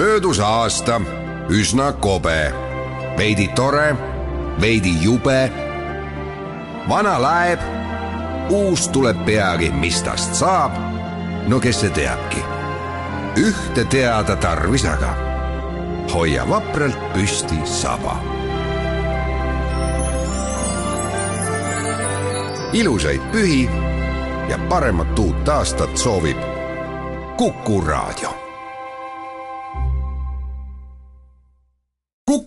[0.00, 1.00] möödus aasta
[1.48, 2.52] üsna kobe,
[3.16, 3.96] veidi tore,
[4.60, 5.52] veidi jube.
[6.88, 7.60] vana laeb,
[8.48, 10.72] uus tuleb peagi, mis tast saab.
[11.48, 12.40] no kes see teabki?
[13.36, 15.12] ühte teada tarvis aga,
[16.14, 18.16] hoia vapralt püsti saba.
[22.72, 23.68] ilusaid pühi
[24.48, 26.38] ja paremat uut aastat soovib
[27.36, 28.49] Kuku Raadio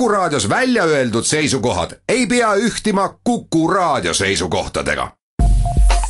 [0.03, 5.11] Kuku Raadios välja öeldud seisukohad ei pea ühtima Kuku Raadio seisukohtadega.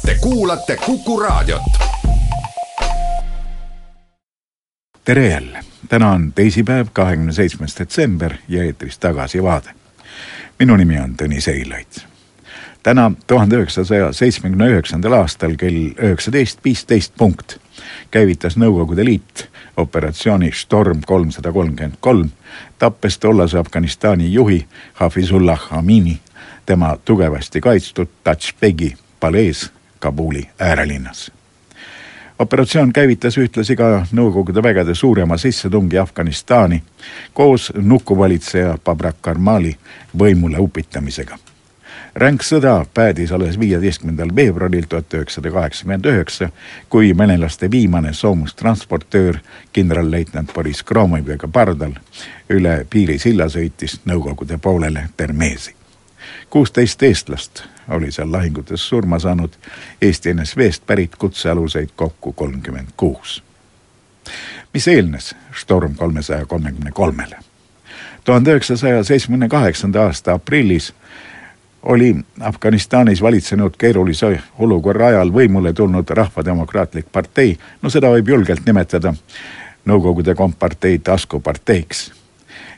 [0.05, 1.61] Te kuulate Kuku Raadiot.
[5.05, 9.69] tere jälle, täna on teisipäev, kahekümne seitsmes detsember ja eetris Tagasivaade.
[10.59, 12.12] minu nimi on Tõnis Eilaid.
[12.83, 17.57] Täna tuhande üheksasaja seitsmekümne üheksandal aastal kell üheksateist viisteist punkt
[18.11, 19.47] käivitas Nõukogude Liit
[19.77, 22.29] operatsiooni Storm kolmsada kolmkümmend kolm,
[22.79, 26.19] tappes tollase Afganistani juhi Hafizullah Amini
[26.65, 31.31] tema tugevasti kaitstud Tajbegi palees Kabuli äärelinnas.
[32.39, 36.83] operatsioon käivitas ühtlasi ka Nõukogude vägede suurema sissetungi Afganistani
[37.33, 39.77] koos nukuvalitseja Babrak Karmali
[40.19, 41.37] võimule upitamisega
[42.15, 46.49] ränk sõda päädis alles viieteistkümnendal veebruaril tuhat üheksasada kaheksakümmend üheksa,
[46.89, 49.37] kui venelaste viimane soomustransportöör
[49.73, 51.95] kindralleitnant Boris Kromoviga pardal
[52.49, 55.75] üle piirisilla sõitis Nõukogude poolele Termezi.
[56.49, 59.51] kuusteist eestlast oli seal lahingutes surma saanud,
[60.01, 63.43] Eesti NSV-st pärit kutsealuseid kokku kolmkümmend kuus.
[64.73, 67.37] mis eelnes Storm kolmesaja kolmekümne kolmele?
[68.23, 70.93] tuhande üheksasaja seitsmekümne kaheksanda aasta aprillis
[71.83, 79.13] oli Afganistanis valitsenud keerulise olukorra ajal võimule tulnud Rahvademokraatlik partei, no seda võib julgelt nimetada
[79.85, 82.11] Nõukogude kompartei taskuparteiks.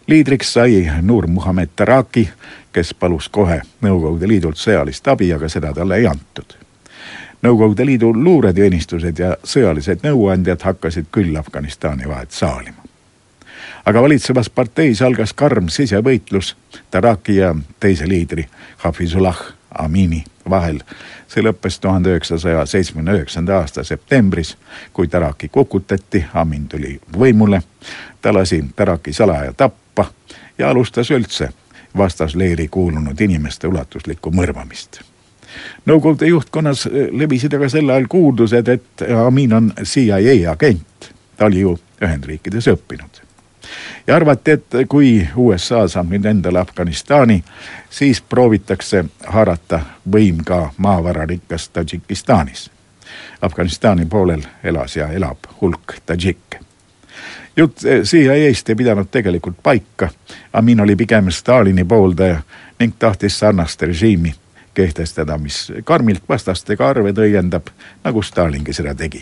[0.08, 2.30] liidriks sai Nur Muhamed Taraki,
[2.72, 6.58] kes palus kohe Nõukogude Liidult sõjalist abi, aga seda talle ei antud.
[7.42, 12.85] Nõukogude Liidu luureteenistused ja sõjalised nõuandjad hakkasid küll Afganistani vahet saalima
[13.86, 16.56] aga valitsevas parteis algas karm sisevõitlus
[16.92, 18.46] Taraki ja teise liidri
[18.78, 20.80] Hafizullah Amini vahel.
[21.28, 24.58] see lõppes tuhande üheksasaja seitsmekümne üheksanda aasta septembris,
[24.94, 27.62] kui Taraki kukutati, Amin tuli võimule,
[28.22, 30.06] ta lasi Taraki salaja tappa
[30.58, 31.50] ja alustas üldse
[31.98, 35.02] vastasleeri kuulunud inimeste ulatuslikku mõrvamist.
[35.86, 41.78] Nõukogude juhtkonnas levisid aga sel ajal kuuldused, et Amin on CIA agent, ta oli ju
[42.02, 43.26] Ühendriikides õppinud
[44.08, 47.44] ja arvati, et kui USA saab nüüd endale Afganistani,
[47.90, 49.82] siis proovitakse haarata
[50.12, 52.70] võim ka maavararikkas Tadžikistanis.
[53.42, 56.60] Afganistani poolel elas ja elab hulk tadžikke.
[57.58, 60.10] jutt CIA-st ei pidanud tegelikult paika.
[60.54, 62.42] Amin oli pigem Stalini pooldaja
[62.80, 64.36] ning tahtis sarnast režiimi
[64.74, 67.72] kehtestada, mis karmilt vastastega arve õiendab,
[68.04, 69.22] nagu Stalingi seda tegi.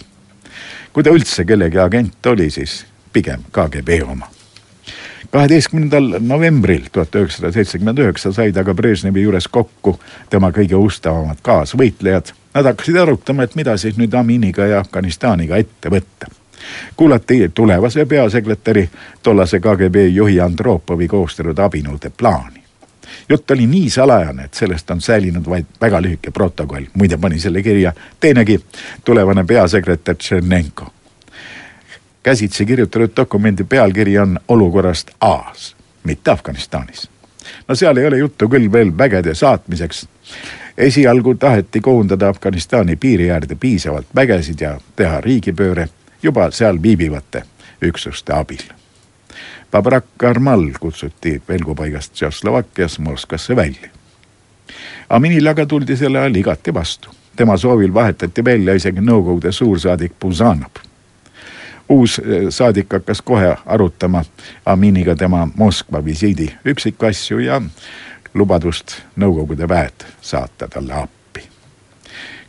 [0.93, 4.31] kui ta üldse kellegi agent oli, siis pigem KGB oma
[5.33, 9.95] kaheteistkümnendal novembril tuhat üheksasada seitsekümmend üheksa said aga Brežnevi juures kokku
[10.29, 12.29] tema kõige ustavamad kaasvõitlejad.
[12.53, 16.29] Nad hakkasid arutama, et mida siis nüüd Aminiga ja Afganistaniga ette võtta.
[16.95, 18.89] kuulati tulevase peasekretäri,
[19.23, 22.63] tollase KGB juhi Andropovi koostatud abinõude plaani
[23.29, 27.61] jutt oli nii salajane, et sellest on säilinud vaid väga lühike protokoll, muide pani selle
[27.61, 28.59] kirja teinegi
[29.05, 30.92] tulevane peasekretär Tšernenko
[32.23, 37.09] käsitsi kirjutatud dokumendi pealkiri on olukorrast A-s, mitte Afganistanis.
[37.67, 40.07] no seal ei ole juttu küll veel vägede saatmiseks.
[40.77, 45.89] esialgu taheti koondada Afganistani piiri äärde piisavalt vägesid ja teha riigipööre
[46.23, 47.43] juba seal viibivate
[47.81, 48.63] üksuste abil.
[49.71, 53.89] Babrak Karmal kutsuti pelgupaigast Tšehhoslovakkias Moskvasse välja.
[55.09, 57.09] Aminile aga tuldi sel ajal igati vastu.
[57.35, 60.92] tema soovil vahetati välja isegi Nõukogude suursaadik Puzanov
[61.89, 64.23] uus eh, saadik hakkas kohe arutama
[64.65, 67.61] Aminiga tema Moskva visiidi üksikasju ja
[68.33, 71.41] lubadust Nõukogude väed saata talle appi.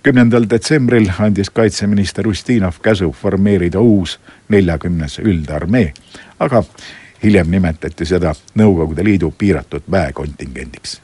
[0.02, 5.92] kümnendal detsembril andis kaitseminister Ustinov käsu formeerida uus neljakümnes üldarmee,
[6.38, 6.62] aga
[7.22, 11.00] hiljem nimetati seda Nõukogude Liidu piiratud väekontingendiks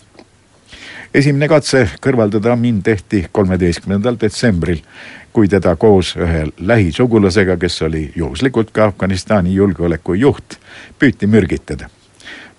[1.15, 4.83] esimene katse kõrvaldada mind tehti kolmeteistkümnendal detsembril
[5.33, 10.59] kui teda koos ühe lähisugulasega, kes oli juhuslikult ka Afganistani julgeolekujuht,
[10.99, 11.91] püüti mürgitada.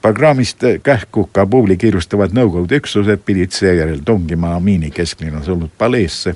[0.02, 6.34] Bagramist kähku Kabuli kiirustavad Nõukogude üksused pidid seejärel tungima Amiini kesklinnas olnud paleesse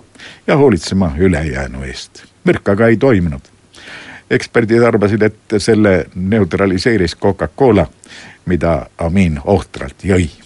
[0.48, 2.24] ja hoolitsema ülejäänu eest.
[2.44, 3.42] mürk aga ei toimunud.
[4.30, 7.88] eksperdid arvasid, et selle neutraliseeris Coca-Cola,
[8.46, 10.45] mida Amin ohtralt jõi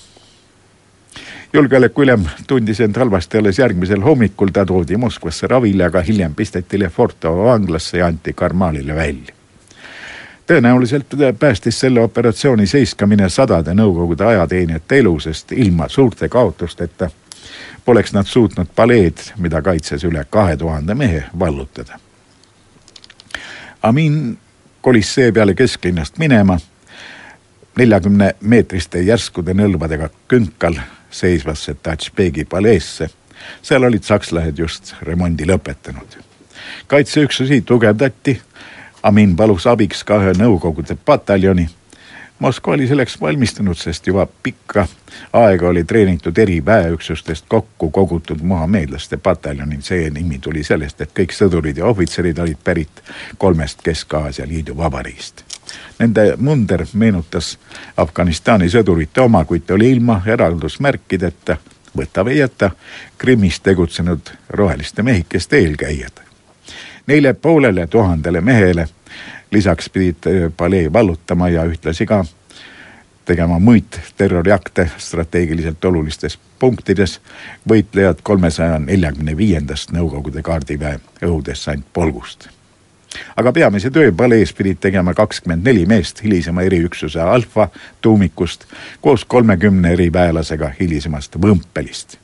[1.54, 7.46] julgeolekuülem tundis end halvasti alles järgmisel hommikul, ta toodi Moskvasse ravile, aga hiljem pisteti Lefortovo
[7.46, 9.34] vanglasse ja anti Karmalile välja.
[10.50, 11.06] tõenäoliselt
[11.40, 17.10] päästis selle operatsiooni seiskamine sadade Nõukogude ajateenijate elu, sest ilma suurte kaotusteta
[17.86, 22.00] poleks nad suutnud paleed, mida kaitses üle kahe tuhande mehe, vallutada.
[23.84, 24.38] Amin
[24.82, 26.58] kolis seepeale kesklinnast minema
[27.78, 30.76] neljakümne meetriste järskude nõlvadega künkal
[31.12, 33.10] seisvasse Tatšbegi paleesse.
[33.62, 36.18] seal olid sakslased just remondi lõpetanud.
[36.88, 38.42] kaitseüksusi tugevdati.
[39.04, 41.70] Amin palus abiks ka ühe Nõukogude pataljoni.
[42.40, 44.88] Moskva oli selleks valmistunud, sest juba pikka
[45.34, 49.82] aega oli treenitud eri väeüksustest kokku kogutud muhameedlaste pataljonil.
[49.82, 53.04] see nimi tuli sellest, et kõik sõdurid ja ohvitserid olid pärit
[53.38, 55.59] kolmest Kesk-Aasia liidu vabariigist
[56.00, 57.58] Nende munder meenutas
[57.98, 61.58] Afganistani sõdurite oma, kuid ta oli ilma eraldusmärkideta,
[61.98, 62.72] võta või jäta,
[63.18, 66.22] Krimmis tegutsenud roheliste mehikeste eelkäijad.
[67.08, 68.88] Neile poolele tuhandele mehele
[69.52, 72.26] lisaks pidid palee vallutama ja ühtlasi ka
[73.26, 77.20] tegema muid terroriakte strateegiliselt olulistes punktides
[77.70, 82.50] võitlejad kolmesaja neljakümne viiendast Nõukogude kaardiväe õhudessantpolgust
[83.36, 87.70] aga peamise töö palees pidid tegema kakskümmend neli meest hilisema eriüksuse Alfa
[88.02, 88.66] tuumikust
[89.02, 92.18] koos kolmekümne eriväelasega hilisemast Võmpelist,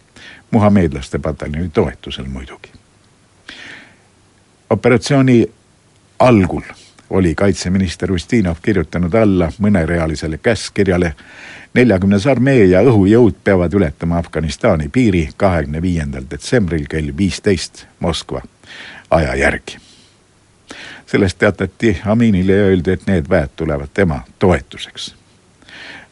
[0.52, 2.72] muhameedlaste pataljoni toetusel muidugi.
[4.70, 5.46] operatsiooni
[6.20, 6.62] algul
[7.10, 11.14] oli kaitseminister Ustinov kirjutanud alla mõnerealisele käskkirjale.
[11.74, 18.42] neljakümnes armee ja õhujõud peavad ületama Afganistani piiri kahekümne viiendal detsembril kell viisteist Moskva
[19.10, 19.78] aja järgi
[21.06, 25.16] sellest teatati Aminile ja öeldi, et need väed tulevad tema toetuseks.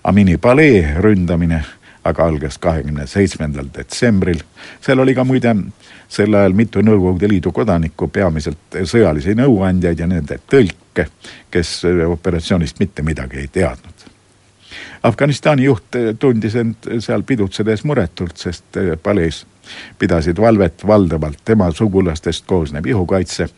[0.03, 1.63] Amini palee ründamine
[2.03, 4.39] aga algas kahekümne seitsmendal detsembril.
[4.81, 5.55] seal oli ka muide
[6.09, 11.07] sel ajal mitu Nõukogude Liidu kodanikku, peamiselt sõjalisi nõuandjaid ja nende tõlke,
[11.51, 11.71] kes
[12.07, 14.09] operatsioonist mitte midagi ei teadnud.
[15.03, 19.43] Afganistani juht tundis end seal pidutsedes muretult, sest palees
[19.99, 23.49] pidasid valvet valdavalt tema sugulastest koosnev ihukaitse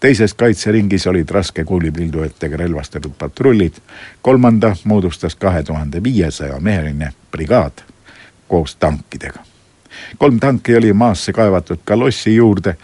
[0.00, 3.74] teises kaitseringis olid raske kuulipildujatega relvastatud patrullid,
[4.22, 7.82] kolmanda moodustas kahe tuhande viiesaja meheline brigaad
[8.48, 9.40] koos tankidega.
[10.18, 12.76] kolm tanki oli maasse kaevatud kalossi juurde,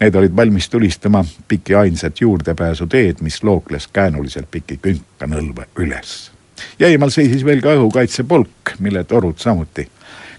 [0.00, 6.32] need olid valmis tulistama piki ainsat juurdepääsuteed, mis lookles käänuliselt piki künkanõlva üles.
[6.78, 9.88] ja eemal seisis veel ka õhukaitsepolk, mille torud samuti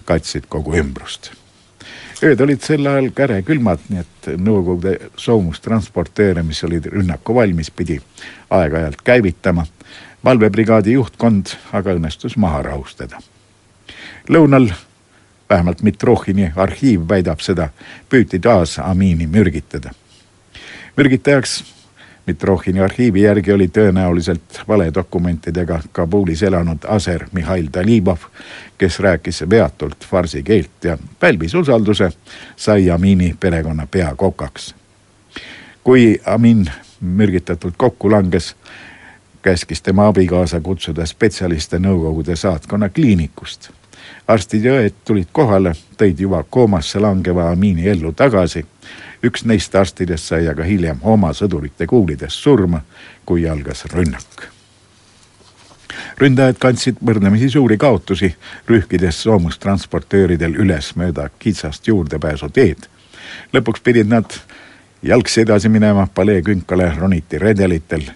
[0.04, 1.43] kaitsid kogu ümbrust
[2.24, 8.00] ööd olid sel ajal kärekülmad, nii et Nõukogude soomustransportööre, mis olid rünnaku valmis, pidi
[8.50, 9.66] aeg-ajalt käivitama.
[10.24, 13.18] valvebrigaadi juhtkond aga õnnestus maha rahustada.
[14.28, 14.72] lõunal,
[15.50, 17.68] vähemalt Mitrohhini arhiiv väidab seda,
[18.08, 19.90] püüti taas Amini mürgitada.
[20.96, 21.73] mürgitajaks
[22.26, 28.18] Mitrohhini arhiivi järgi oli tõenäoliselt valedokumentidega Kabulis elanud aser Mihhail Talibov,
[28.78, 32.10] kes rääkis veatult farsi keelt ja pälvis usalduse,
[32.56, 34.74] sai Amini perekonna peakokaks.
[35.84, 36.66] kui Amin
[37.00, 38.56] mürgitatult kokku langes,
[39.42, 43.70] käskis tema abikaasa kutsuda spetsialiste Nõukogude saatkonna kliinikust.
[44.28, 48.66] arstid ja õed tulid kohale, tõid juba koomasse langeva Amini ellu tagasi
[49.24, 52.82] üks neist arstidest sai aga hiljem oma sõdurite kuulides surma,
[53.24, 54.50] kui algas rünnak.
[56.18, 58.34] ründajad kandsid võrdlemisi suuri kaotusi,
[58.68, 62.88] rühkides soomustransportööridel üles mööda kitsast juurdepääsuteed.
[63.52, 64.26] lõpuks pidid nad
[65.02, 68.10] jalgsi edasi minema, palee künkale roniti redelitel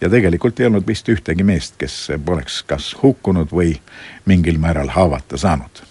[0.00, 3.80] ja tegelikult ei olnud vist ühtegi meest, kes poleks kas hukkunud või
[4.26, 5.82] mingil määral haavata saanud